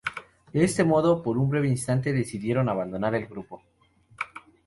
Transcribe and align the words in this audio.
De 0.51 0.63
este 0.63 0.83
modo, 0.83 1.21
por 1.21 1.37
un 1.37 1.47
breve 1.51 1.67
instante, 1.69 2.11
decidieron 2.11 2.69
abandonar 2.69 3.13
el 3.13 3.27
grupo. 3.27 3.61